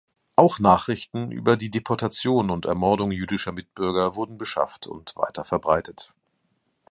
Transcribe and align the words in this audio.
Auch 0.35 0.57
Nachrichten 0.57 1.31
über 1.31 1.57
die 1.57 1.69
Deportation 1.69 2.49
und 2.49 2.65
Ermordung 2.65 3.11
jüdischer 3.11 3.51
Mitbürger 3.51 4.15
wurden 4.15 4.39
beschafft 4.39 4.87
und 4.87 5.15
weiter 5.15 5.45
verbreitet. 5.45 6.11